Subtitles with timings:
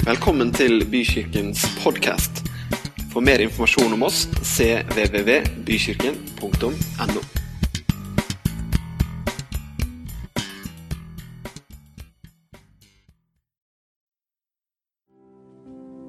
[0.00, 2.38] Velkommen til Bykirkens podkast.
[3.12, 7.20] For mer informasjon om oss cvvvbykirken.no.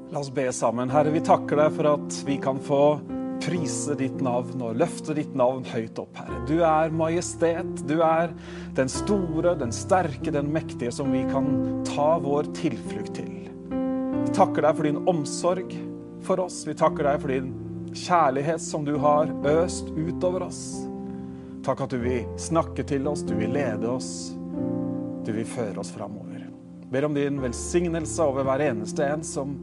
[0.07, 0.87] La oss be sammen.
[0.87, 3.03] Herre, vi takker deg for at vi kan få
[3.43, 6.39] prise ditt navn og løfte ditt navn høyt opp, Herre.
[6.47, 7.83] Du er majestet.
[7.91, 8.31] Du er
[8.79, 13.50] den store, den sterke, den mektige som vi kan ta vår tilflukt til.
[14.31, 15.73] Takker deg for din omsorg
[16.23, 16.61] for oss.
[16.67, 17.51] Vi takker deg for din
[17.91, 20.61] kjærlighet som du har øst utover oss.
[21.65, 24.31] Takk at du vil snakke til oss, du vil lede oss,
[25.25, 26.47] du vil føre oss framover.
[26.91, 29.53] Ber om din velsignelse over hver eneste en som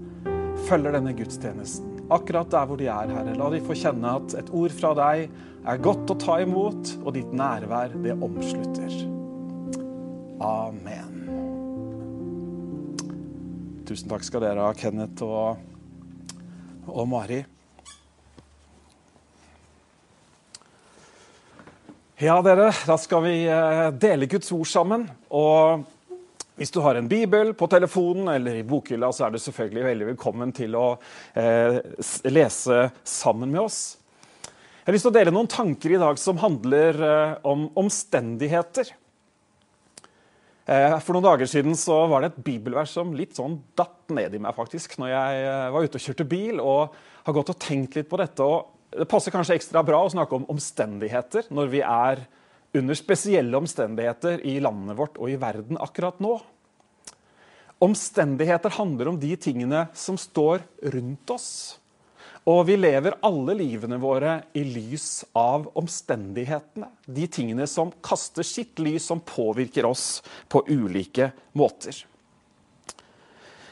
[0.69, 1.99] følger denne gudstjenesten.
[2.13, 3.35] Akkurat der hvor de er, Herre.
[3.37, 5.29] La de få kjenne at et ord fra deg
[5.69, 8.97] er godt å ta imot, og ditt nærvær, det omslutter.
[10.41, 11.08] Amen.
[13.89, 15.63] Tusen takk skal dere ha, Kenneth og,
[16.93, 17.39] og Mari.
[22.21, 25.07] Ja, dere, da skal vi eh, dele Guds ord sammen.
[25.33, 25.87] Og
[26.61, 30.11] hvis du har en bibel på telefonen eller i bokhylla, så er du selvfølgelig veldig
[30.11, 30.87] velkommen til å
[31.33, 31.81] eh,
[32.29, 33.83] lese sammen med oss.
[34.45, 38.93] Jeg har lyst til å dele noen tanker i dag som handler eh, om omstendigheter.
[40.69, 44.35] Eh, for noen dager siden så var det et bibelvers som litt sånn datt ned
[44.37, 47.63] i meg faktisk, når jeg eh, var ute og kjørte bil og har gått og
[47.63, 48.45] tenkt litt på dette.
[48.45, 52.27] og Det passer kanskje ekstra bra å snakke om omstendigheter når vi er
[52.77, 56.37] under spesielle omstendigheter i landet vårt og i verden akkurat nå.
[57.81, 61.79] Omstendigheter handler om de tingene som står rundt oss.
[62.49, 66.89] Og vi lever alle livene våre i lys av omstendighetene.
[67.05, 71.99] De tingene som kaster sitt lys, som påvirker oss på ulike måter.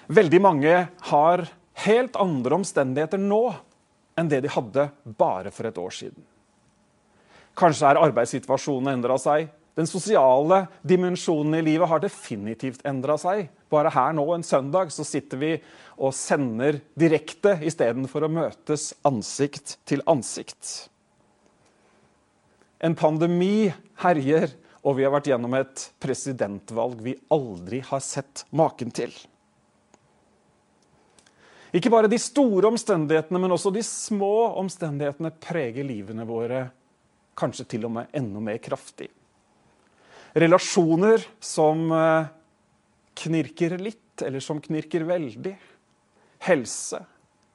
[0.06, 0.74] Veldig mange
[1.08, 1.47] har
[1.86, 3.42] helt andre omstendigheter nå
[4.16, 4.88] enn det de hadde
[5.19, 6.20] bare for et år siden.
[7.56, 9.48] Kanskje er arbeidssituasjonen endra seg.
[9.76, 13.50] Den sosiale dimensjonen i livet har definitivt endra seg.
[13.69, 15.50] Bare her nå en søndag så sitter vi
[16.00, 20.88] og sender direkte istedenfor å møtes ansikt til ansikt.
[22.81, 23.69] En pandemi
[24.00, 24.48] herjer,
[24.81, 29.12] og vi har vært gjennom et presidentvalg vi aldri har sett maken til.
[31.76, 36.64] Ikke bare de store omstendighetene, men også de små omstendighetene preger livene våre
[37.37, 39.10] kanskje til og med enda mer kraftig.
[40.36, 41.88] Relasjoner som
[43.16, 45.54] knirker litt, eller som knirker veldig.
[46.44, 47.00] Helse,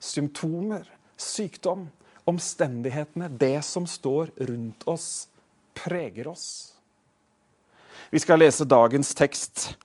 [0.01, 1.85] symptomer, sykdom,
[2.25, 5.27] omstendighetene, det som står rundt oss,
[5.77, 6.73] preger oss.
[8.09, 9.77] Vi skal lese dagens tekst,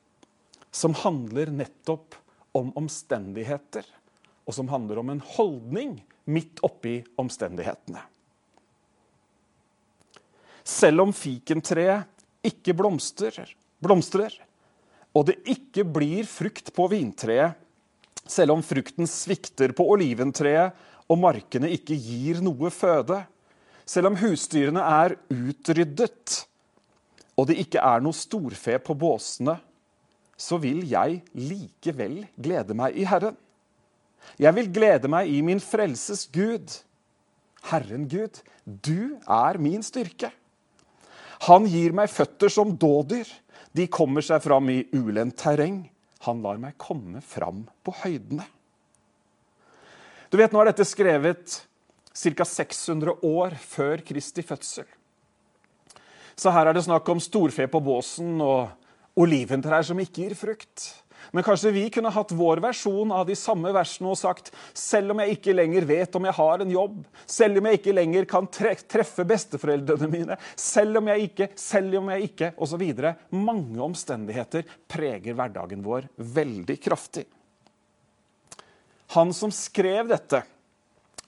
[0.73, 2.17] som handler nettopp
[2.57, 3.85] om omstendigheter,
[4.49, 8.01] og som handler om en holdning midt oppi omstendighetene.
[10.67, 12.16] Selv om fikentreet
[12.47, 13.51] ikke blomstrer,
[13.83, 14.35] blomstrer,
[15.17, 17.57] og det ikke blir frukt på vintreet,
[18.27, 20.75] selv om frukten svikter på oliventreet
[21.07, 23.21] og markene ikke gir noe føde,
[23.87, 26.41] selv om husdyrene er utryddet
[27.37, 29.59] og det ikke er noe storfe på båsene,
[30.37, 33.37] så vil jeg likevel glede meg i Herren.
[34.41, 36.73] Jeg vil glede meg i min frelses Gud.
[37.71, 40.33] Herren Gud, du er min styrke.
[41.45, 43.29] Han gir meg føtter som dådyr.
[43.77, 45.83] De kommer seg fram i ulendt terreng.
[46.25, 48.47] Han lar meg komme fram på høydene.
[50.33, 51.61] Du vet, Nå er dette skrevet
[52.17, 52.45] ca.
[52.49, 54.87] 600 år før Kristi fødsel.
[56.37, 58.69] Så her er det snakk om storfe på båsen og
[59.17, 60.89] oliventrær som ikke gir frukt.
[61.33, 65.23] Men kanskje vi kunne hatt vår versjon av de samme versene og sagt selv om
[65.23, 68.49] jeg ikke lenger vet om jeg har en jobb, selv om jeg ikke lenger kan
[68.53, 72.85] treffe besteforeldrene mine, selv om jeg ikke, selv om jeg ikke, osv.
[73.37, 77.27] Mange omstendigheter preger hverdagen vår veldig kraftig.
[79.15, 80.43] Han som skrev dette,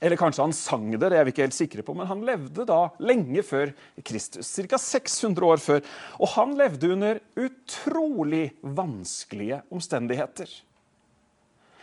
[0.00, 2.66] eller kanskje han sang det, det er vi ikke helt sikre på, men han levde
[2.68, 3.72] da lenge før
[4.06, 4.46] Kristus.
[4.54, 4.78] Ca.
[4.78, 5.82] 600 år før.
[6.22, 10.52] Og han levde under utrolig vanskelige omstendigheter.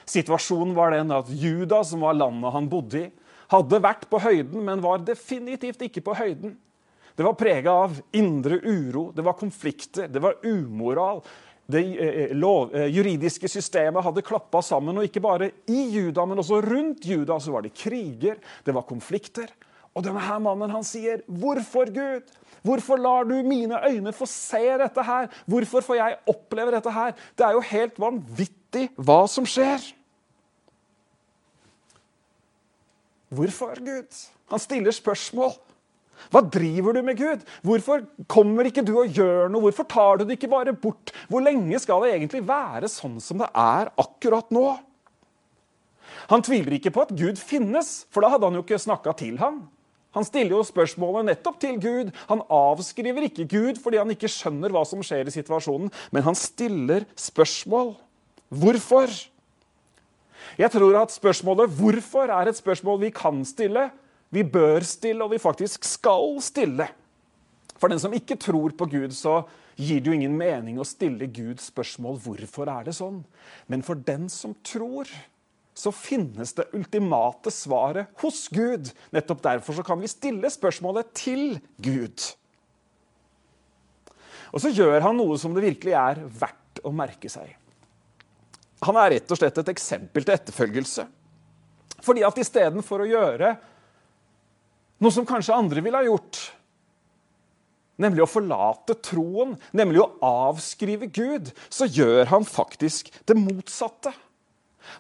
[0.08, 3.12] Situasjonen var den at Juda, som var landet han bodde i,
[3.52, 6.56] hadde vært på høyden, men var definitivt ikke på høyden.
[7.16, 11.22] Det var prega av indre uro, det var konflikter, det var umoral
[11.72, 14.98] det eh, lov, eh, juridiske systemet hadde klappa sammen.
[14.98, 18.86] Og ikke bare i Juda, men også rundt Juda så var det kriger, det var
[18.86, 19.50] konflikter.
[19.96, 22.28] Og denne her mannen han sier, 'Hvorfor, Gud?
[22.62, 25.28] Hvorfor lar du mine øyne få se dette her?
[25.46, 29.94] Hvorfor får jeg oppleve dette her?' Det er jo helt vanvittig hva som skjer.
[33.30, 34.30] Hvorfor, Gud?
[34.50, 35.52] Han stiller spørsmål.
[36.34, 37.46] Hva driver du med, Gud?
[37.66, 39.68] Hvorfor kommer ikke du og gjør noe?
[39.68, 41.14] Hvorfor tar du det ikke bare bort?
[41.30, 44.68] Hvor lenge skal det egentlig være sånn som det er akkurat nå?
[46.32, 49.38] Han tviler ikke på at Gud finnes, for da hadde han jo ikke snakka til
[49.42, 49.66] ham.
[50.16, 52.12] Han stiller jo spørsmålet nettopp til Gud.
[52.30, 56.38] Han avskriver ikke Gud fordi han ikke skjønner hva som skjer i situasjonen, men han
[56.40, 57.94] stiller spørsmål.
[58.56, 59.12] Hvorfor?
[60.56, 63.92] Jeg tror at spørsmålet 'hvorfor' er et spørsmål vi kan stille,
[64.34, 66.88] vi bør stille, og vi faktisk skal stille.
[67.76, 69.44] For den som ikke tror på Gud, så
[69.76, 73.24] gir det jo ingen mening å stille Gud spørsmål 'hvorfor er det sånn'?
[73.68, 75.08] Men for den som tror,
[75.76, 78.94] så finnes det ultimate svaret hos Gud.
[79.12, 82.36] Nettopp derfor kan vi stille spørsmålet til Gud.
[84.54, 87.52] Og så gjør han noe som det virkelig er verdt å merke seg.
[88.88, 91.08] Han er rett og slett et eksempel til etterfølgelse.
[92.06, 93.58] Fordi at istedenfor å gjøre
[95.04, 96.40] noe som kanskje andre ville ha gjort,
[98.02, 104.14] nemlig å forlate troen, nemlig å avskrive Gud, så gjør han faktisk det motsatte.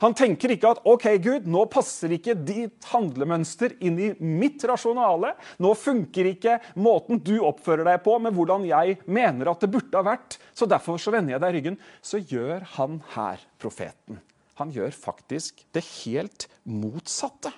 [0.01, 5.36] Han tenker ikke at ok, Gud, nå passer ikke ditt handlemønster inn i mitt rasjonale.
[5.62, 10.00] Nå funker ikke måten du oppfører deg på, med hvordan jeg mener at det burde
[10.00, 10.39] ha vært.
[10.57, 11.77] Så derfor så vender jeg deg ryggen.
[12.01, 14.19] Så gjør han her, profeten.
[14.59, 17.53] Han gjør faktisk det helt motsatte.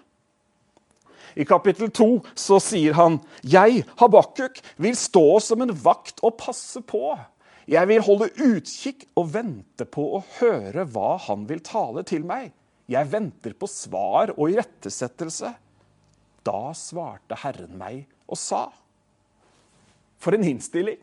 [1.38, 6.82] I kapittel 2 så sier han, 'Jeg, Habakuk, vil stå som en vakt og passe
[6.82, 7.18] på.'
[7.68, 12.54] Jeg vil holde utkikk og vente på å høre hva han vil tale til meg.
[12.88, 15.52] Jeg venter på svar og irettesettelse.
[16.48, 18.70] Da svarte Herren meg og sa.
[20.18, 21.02] For en innstilling!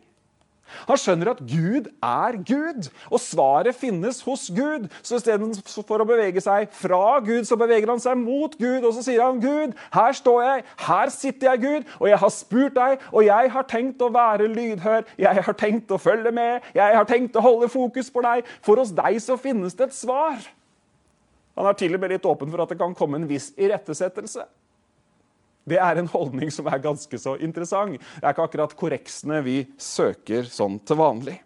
[0.88, 4.88] Han skjønner at Gud er Gud, og svaret finnes hos Gud.
[5.02, 8.82] Så istedenfor å bevege seg fra Gud, så beveger han seg mot Gud.
[8.82, 12.34] Og så sier han, 'Gud, her står jeg, her sitter jeg, Gud, og jeg har
[12.34, 16.66] spurt deg, og jeg har tenkt å være lydhør, jeg har tenkt å følge med,
[16.74, 19.96] jeg har tenkt å holde fokus på deg, for hos deg så finnes det et
[19.96, 20.52] svar.'
[21.54, 24.42] Han er til og med litt åpen for at det kan komme en viss irettesettelse.
[25.64, 27.96] Det er en holdning som er ganske så interessant.
[27.96, 31.38] Det er ikke akkurat korreksene vi søker sånn til vanlig.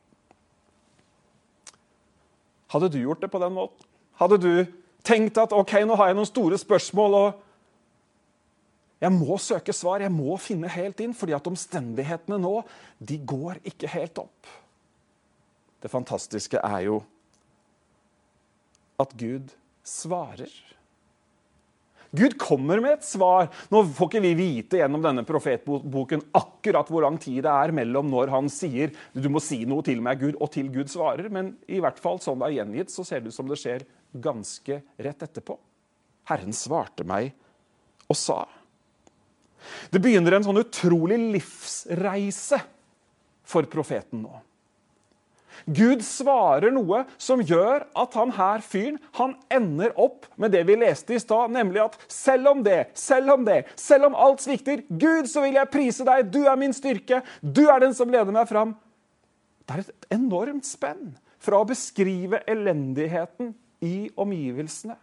[2.69, 3.87] Hadde du gjort det på den måten?
[4.19, 4.53] Hadde du
[5.06, 7.44] tenkt at ok, nå har jeg noen store spørsmål, og
[8.99, 12.56] jeg må søke svar, jeg må finne helt inn, fordi at omstendighetene nå,
[12.99, 14.50] de går ikke helt opp.
[15.79, 16.99] Det fantastiske er jo
[18.99, 19.55] at Gud
[19.87, 20.50] svarer.
[22.10, 23.50] Gud kommer med et svar.
[23.69, 28.08] Nå får ikke vi vite gjennom denne profetboken akkurat hvor lang tid det er mellom
[28.08, 31.52] når han sier du må si noe til meg, Gud, og til Gud svarer, men
[31.69, 33.84] i hvert fall sånn det er gjengitt, så ser det ut som det skjer
[34.25, 35.58] ganske rett etterpå.
[36.28, 37.34] Herren svarte meg
[38.08, 38.40] og sa.
[39.93, 42.60] Det begynner en sånn utrolig livsreise
[43.49, 44.32] for profeten nå.
[45.66, 50.78] Gud svarer noe som gjør at han her fyren han ender opp med det vi
[50.78, 54.84] leste i stad, nemlig at selv om det, selv om det, selv om alt svikter,
[54.88, 58.34] Gud, så vil jeg prise deg, du er min styrke, du er den som leder
[58.34, 58.76] meg fram.
[59.69, 61.12] Det er et enormt spenn
[61.43, 63.52] fra å beskrive elendigheten
[63.84, 64.96] i omgivelsene,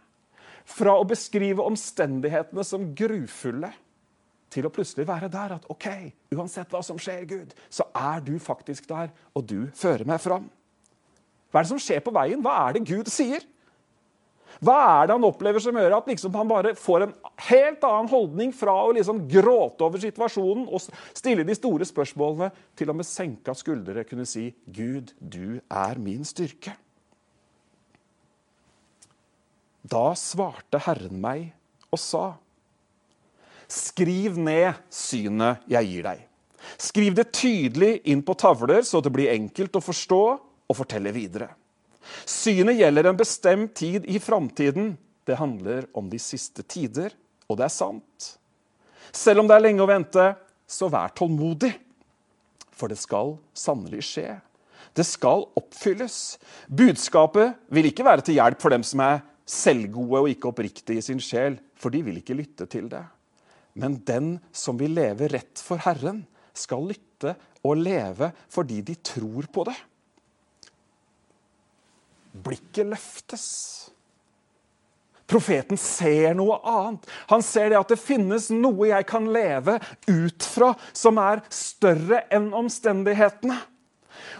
[0.66, 3.70] fra å beskrive omstendighetene som grufulle,
[4.56, 5.88] til å plutselig være der at OK,
[6.34, 10.48] uansett hva som skjer, Gud, så er du faktisk der, og du fører meg fram.
[11.50, 12.42] Hva er det som skjer på veien?
[12.44, 13.44] Hva er det Gud sier?
[14.64, 17.12] Hva er det han opplever som gjør at liksom han bare får en
[17.48, 20.86] helt annen holdning fra å liksom gråte over situasjonen og
[21.16, 26.24] stille de store spørsmålene, til å med senka skuldre kunne si 'Gud, du er min
[26.24, 26.76] styrke'?
[29.86, 31.52] Da svarte Herren meg
[31.92, 32.24] og sa,
[33.68, 36.24] 'Skriv ned synet jeg gir deg.'
[36.78, 40.22] Skriv det tydelig inn på tavler, så det blir enkelt å forstå
[40.66, 41.52] og fortelle videre.
[42.26, 44.96] Synet gjelder en bestemt tid i framtiden.
[45.26, 47.14] Det handler om de siste tider,
[47.46, 48.32] og det er sant.
[49.14, 50.26] Selv om det er lenge å vente,
[50.66, 51.72] så vær tålmodig.
[52.76, 54.28] For det skal sannelig skje.
[54.96, 56.36] Det skal oppfylles.
[56.68, 61.04] Budskapet vil ikke være til hjelp for dem som er selvgode og ikke oppriktige i
[61.04, 63.04] sin sjel, for de vil ikke lytte til det.
[63.76, 66.24] Men den som vil leve rett for Herren,
[66.56, 67.34] skal lytte
[67.66, 69.76] og leve fordi de tror på det.
[72.46, 73.46] Blikket løftes.
[75.26, 77.06] Profeten ser noe annet.
[77.32, 82.22] Han ser det at det finnes noe jeg kan leve ut fra, som er større
[82.32, 83.58] enn omstendighetene.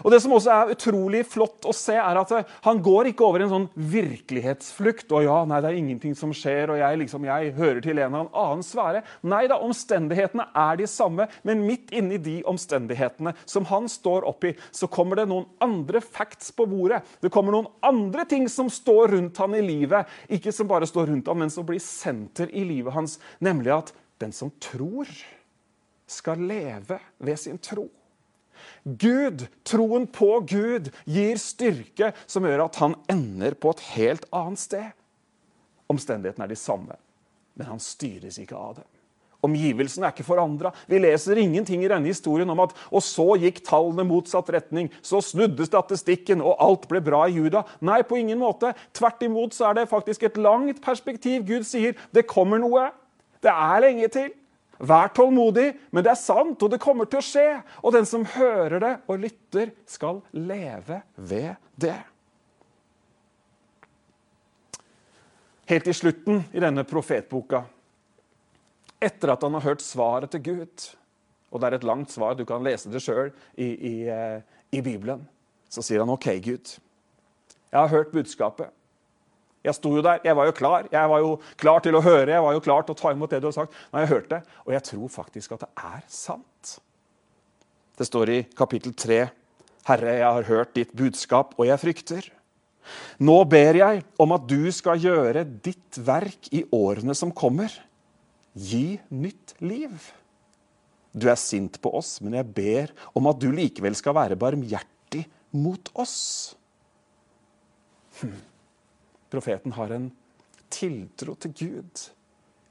[0.03, 2.33] Og Det som også er utrolig flott å se, er at
[2.65, 5.11] han går ikke over en sånn virkelighetsflukt.
[5.11, 8.15] og ja, nei, det er ingenting som skjer, og jeg, liksom, jeg hører til en
[8.15, 9.03] eller annen sfære.
[9.27, 14.53] Nei da, omstendighetene er de samme, men midt inni de omstendighetene som han står oppi,
[14.71, 17.03] så kommer det noen andre facts på bordet.
[17.21, 20.07] Det kommer noen andre ting som står rundt han i livet.
[20.33, 23.17] Ikke som bare står rundt han, men som blir senter i livet hans.
[23.43, 25.09] Nemlig at den som tror,
[26.07, 27.89] skal leve ved sin tro.
[28.83, 34.61] Gud, troen på Gud, gir styrke som gjør at han ender på et helt annet
[34.61, 34.93] sted.
[35.91, 36.99] Omstendighetene er de samme,
[37.55, 38.87] men han styres ikke av dem.
[39.45, 40.71] Omgivelsene er ikke forandra.
[40.89, 45.21] Vi leser ingenting i denne historien om at og så gikk tallene motsatt retning, så
[45.23, 47.63] snudde statistikken, og alt ble bra i Juda.
[47.85, 48.73] Nei, på ingen måte.
[48.97, 51.45] Tvert imot så er det faktisk et langt perspektiv.
[51.47, 52.89] Gud sier det kommer noe.
[53.43, 54.33] Det er lenge til.
[54.77, 57.47] Vær tålmodig, men det er sant, og det kommer til å skje.
[57.81, 61.97] Og den som hører det og lytter, skal leve ved det.
[65.67, 67.65] Helt i slutten i denne profetboka,
[69.03, 70.85] etter at han har hørt svaret til Gud,
[71.51, 74.39] og det er et langt svar, du kan lese det sjøl i, i, eh,
[74.71, 75.25] i Bibelen,
[75.67, 76.71] så sier han OK, Gud,
[77.67, 78.71] jeg har hørt budskapet.
[79.67, 80.87] Jeg sto jo der, jeg var jo klar.
[80.91, 83.33] Jeg var jo klar til å høre, jeg var jo klar til å ta imot
[83.33, 83.75] det du har sagt.
[83.91, 86.77] Men jeg hørte Og jeg tror faktisk at det er sant.
[87.97, 89.21] Det står i kapittel 3.:
[89.87, 92.31] Herre, jeg har hørt ditt budskap, og jeg frykter.
[93.19, 97.71] Nå ber jeg om at du skal gjøre ditt verk i årene som kommer.
[98.53, 99.91] Gi nytt liv.
[101.17, 105.25] Du er sint på oss, men jeg ber om at du likevel skal være barmhjertig
[105.57, 106.17] mot oss.
[108.21, 108.37] Hm.
[109.31, 110.11] Profeten har en
[110.73, 112.07] tiltro til Gud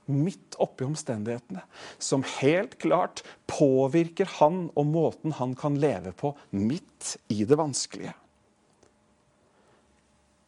[0.06, 1.64] midt oppi omstendighetene,
[1.98, 8.14] som helt klart påvirker han og måten han kan leve på midt i det vanskelige.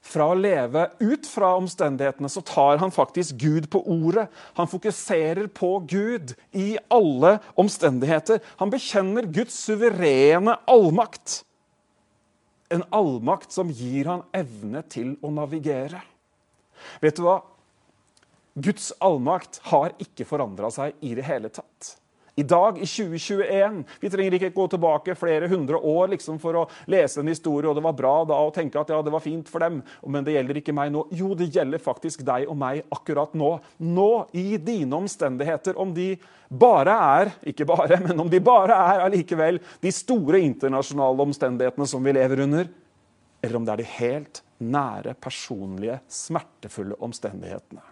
[0.08, 4.28] Fra å leve ut fra omstendighetene så tar han faktisk Gud på ordet.
[4.56, 8.40] Han fokuserer på Gud i alle omstendigheter.
[8.62, 11.42] Han bekjenner Guds suverene allmakt
[12.68, 16.02] en allmakt som gir han evne til å navigere.
[17.02, 17.40] Vet du hva?
[18.58, 21.94] Guds allmakt har ikke forandra seg i det hele tatt.
[22.38, 26.64] I dag, i 2021 Vi trenger ikke gå tilbake flere hundre år liksom, for å
[26.86, 29.50] lese en historie, og det var bra da, og tenke at ja, det var fint
[29.50, 31.02] for dem, men det gjelder ikke meg nå.
[31.18, 33.50] Jo, det gjelder faktisk deg og meg akkurat nå.
[33.82, 35.78] Nå, i dine omstendigheter.
[35.82, 36.12] Om de
[36.48, 42.06] bare er, ikke bare, men om de bare er allikevel de store internasjonale omstendighetene som
[42.06, 42.70] vi lever under,
[43.42, 47.82] eller om det er de helt nære, personlige, smertefulle omstendighetene,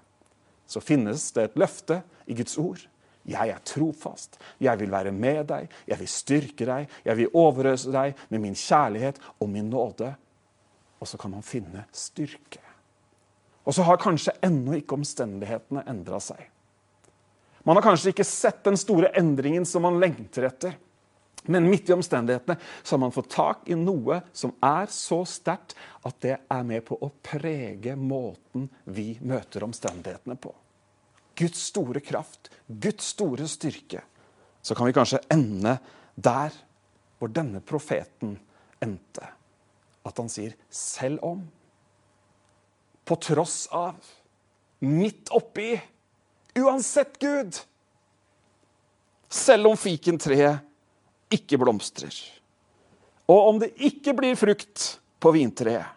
[0.67, 2.87] så finnes det et løfte i Guds ord
[3.27, 4.39] 'Jeg er trofast.
[4.61, 5.69] Jeg vil være med deg.
[5.87, 6.89] Jeg vil styrke deg.
[7.05, 10.15] Jeg vil overøse deg med min kjærlighet og min nåde.'
[11.01, 12.63] Og så kan man finne styrke.
[13.67, 16.41] Og så har kanskje ennå ikke omstendighetene endra seg.
[17.67, 20.77] Man har kanskje ikke sett den store endringen som man lengter etter.
[21.47, 25.75] Men midt i omstendighetene så har man fått tak i noe som er så sterkt
[26.07, 30.55] at det er med på å prege måten vi møter omstendighetene på.
[31.37, 34.03] Guds store kraft, Guds store styrke,
[34.63, 35.77] så kan vi kanskje ende
[36.17, 36.55] der
[37.19, 38.37] hvor denne profeten
[38.83, 39.29] endte.
[40.07, 41.47] At han sier 'selv om',
[43.05, 43.95] på tross av,
[44.81, 45.81] midt oppi,
[46.59, 47.61] uansett Gud.
[49.29, 50.61] Selv om fikentreet
[51.31, 52.15] ikke blomstrer,
[53.27, 55.96] og om det ikke blir frukt på vintreet,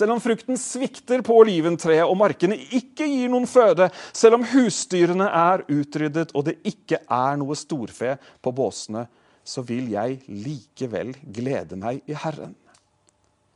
[0.00, 5.28] selv om frukten svikter på oliventreet og markene ikke gir noen føde, selv om husdyrene
[5.28, 9.06] er utryddet og det ikke er noe storfe på båsene,
[9.44, 12.54] så vil jeg likevel glede meg i Herren.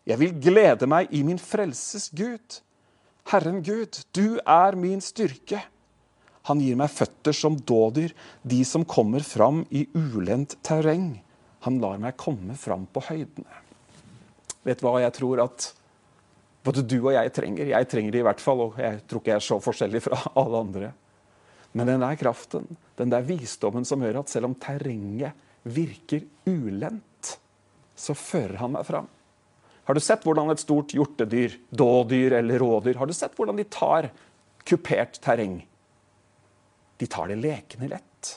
[0.05, 2.61] Jeg vil glede meg i min frelses Gud.
[3.31, 5.63] Herren Gud, du er min styrke.
[6.51, 8.13] Han gir meg føtter som dådyr,
[8.45, 11.23] de som kommer fram i ulendt terreng.
[11.65, 13.63] Han lar meg komme fram på høydene.
[14.65, 15.71] Vet du hva jeg tror at
[16.65, 17.71] både du og jeg trenger.
[17.75, 20.21] Jeg trenger det i hvert fall, og jeg tror ikke jeg er så forskjellig fra
[20.43, 20.93] alle andre.
[21.75, 22.69] Men den der kraften,
[22.99, 27.35] den der visdommen som gjør at selv om terrenget virker ulendt,
[27.95, 29.09] så fører han meg fram.
[29.85, 33.67] Har du sett hvordan et stort hjortedyr, dådyr eller rådyr, har du sett hvordan de
[33.69, 34.09] tar
[34.65, 35.59] kupert terreng?
[36.97, 38.31] De tar det lekende lett.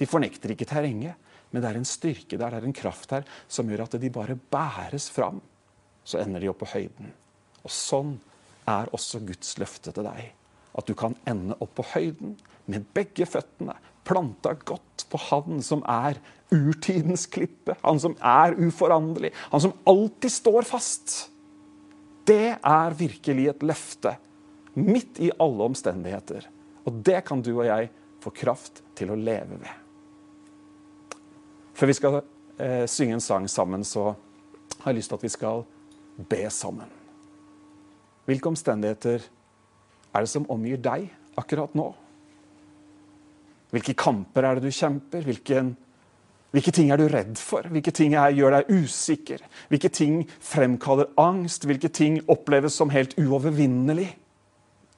[0.00, 1.18] De fornekter ikke terrenget,
[1.50, 4.12] men det er en styrke der, det er en kraft her som gjør at de
[4.14, 5.42] bare bæres fram.
[6.06, 7.10] Så ender de opp på høyden.
[7.64, 8.14] Og sånn
[8.70, 10.34] er også Guds løfte til deg.
[10.70, 12.36] at du kan ende opp på høyden
[12.70, 13.74] med begge føttene
[14.06, 16.20] planta godt på Han som er
[16.54, 21.30] urtidens klippe, Han som er uforanderlig, Han som alltid står fast.
[22.26, 24.16] Det er virkelig et løfte
[24.74, 26.46] midt i alle omstendigheter.
[26.86, 27.90] Og det kan du og jeg
[28.22, 29.76] få kraft til å leve ved.
[31.74, 34.12] Før vi skal eh, synge en sang sammen, så
[34.80, 35.64] har jeg lyst til at vi skal
[36.30, 36.99] be sammen.
[38.30, 39.24] Hvilke omstendigheter
[40.14, 41.08] er det som omgir deg
[41.40, 41.88] akkurat nå?
[43.74, 45.24] Hvilke kamper er det du kjemper?
[45.26, 45.72] Hvilken,
[46.54, 47.66] hvilke ting er du redd for?
[47.70, 49.42] Hvilke ting er, gjør deg usikker?
[49.70, 51.66] Hvilke ting fremkaller angst?
[51.66, 54.08] Hvilke ting oppleves som helt uovervinnelig?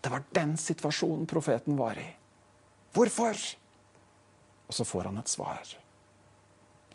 [0.02, 2.08] Det var den situasjonen profeten var i.
[2.92, 3.36] Hvorfor?
[4.68, 5.76] Og så får han et svar.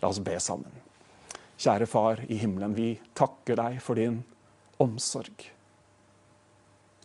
[0.01, 0.73] La oss be sammen.
[1.57, 4.19] Kjære Far i himmelen, vi takker deg for din
[4.81, 5.56] omsorg.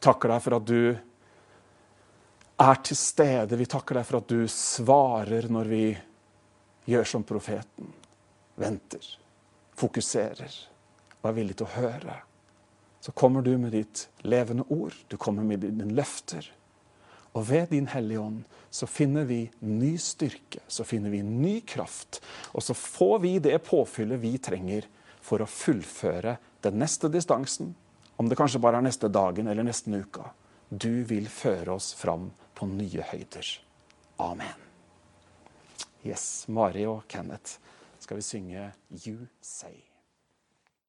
[0.03, 0.83] Takker deg for at du
[2.63, 3.59] er til stede.
[3.59, 5.85] Vi takker deg for at du svarer når vi
[6.91, 7.93] gjør som profeten.
[8.59, 9.05] Venter,
[9.79, 10.53] fokuserer
[11.23, 12.17] og er villig til å høre.
[13.03, 16.47] Så kommer du med ditt levende ord, du kommer med dine løfter.
[17.33, 22.21] Og ved Din Hellige Ånd så finner vi ny styrke, så finner vi ny kraft.
[22.53, 24.87] Og så får vi det påfyllet vi trenger
[25.23, 27.73] for å fullføre den neste distansen.
[28.17, 30.31] Om det kanskje bare er neste dagen eller neste uka.
[30.69, 33.49] Du vil føre oss fram på nye høyder.
[34.23, 34.69] Amen.
[36.03, 37.59] Yes, Mari og Kenneth
[38.03, 38.69] skal vi synge
[39.07, 39.92] You Say.